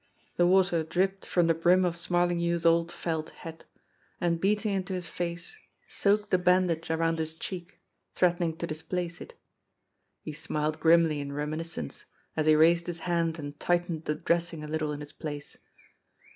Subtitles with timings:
[0.35, 3.65] The water dripped from the brim of Smarlinghue's old felt hat,
[4.19, 5.55] and beating into his face
[5.87, 7.79] soaked the bandage around his cheek,
[8.15, 9.35] threatening to displace it.
[10.23, 14.67] He smiled grimly in reminiscence, as he raised his hand and tightened the dressing a
[14.67, 15.59] little in its place.